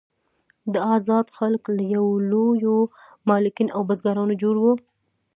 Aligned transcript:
دا 0.73 0.81
آزاد 0.95 1.25
خلک 1.37 1.63
له 1.77 2.01
لویو 2.31 2.77
مالکین 3.29 3.67
او 3.75 3.81
بزګرانو 3.89 4.33
جوړ 4.41 4.55
وو. 4.59 4.73